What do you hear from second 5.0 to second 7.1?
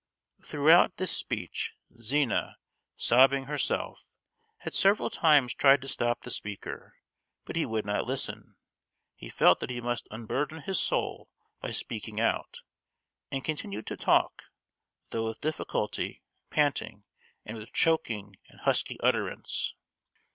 times tried to stop the speaker;